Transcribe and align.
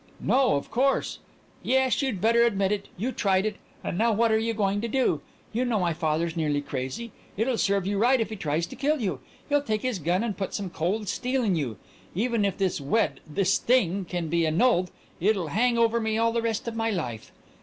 "No 0.19 0.55
of 0.55 0.71
course" 0.71 1.19
"Yes, 1.61 2.01
you'd 2.01 2.19
better 2.21 2.41
admit 2.41 2.71
it! 2.71 2.87
You 2.97 3.11
tried 3.11 3.45
it, 3.45 3.57
and 3.83 3.99
now 3.99 4.11
what 4.11 4.31
are 4.31 4.39
you 4.39 4.51
going 4.51 4.81
to 4.81 4.87
do? 4.87 5.21
Do 5.53 5.59
you 5.59 5.63
know 5.63 5.79
my 5.79 5.93
father's 5.93 6.35
nearly 6.35 6.59
crazy? 6.59 7.11
It'll 7.37 7.55
serve 7.59 7.85
you 7.85 7.99
right 7.99 8.19
if 8.19 8.31
he 8.31 8.35
tries 8.35 8.65
to 8.65 8.75
kill 8.75 8.99
you. 8.99 9.19
He'll 9.47 9.61
take 9.61 9.83
his 9.83 9.99
gun 9.99 10.23
and 10.23 10.35
put 10.35 10.55
some 10.55 10.71
cold 10.71 11.07
steel 11.07 11.43
in 11.43 11.55
you. 11.55 11.77
Even 12.15 12.45
if 12.45 12.57
this 12.57 12.81
wed 12.81 13.19
this 13.27 13.59
thing 13.59 14.05
can 14.05 14.27
be 14.27 14.47
annulled 14.47 14.89
it'll 15.19 15.49
hang 15.49 15.77
over 15.77 15.99
me 15.99 16.17
all 16.17 16.31
the 16.31 16.41
rest 16.41 16.67
of 16.67 16.75
my 16.75 16.89
life!" 16.89 17.31